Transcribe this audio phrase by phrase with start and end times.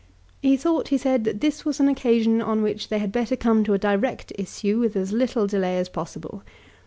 [0.41, 3.63] He thought, he said, that this was an occasion on which they had better come
[3.65, 6.41] to a direct issue with as little delay as possible.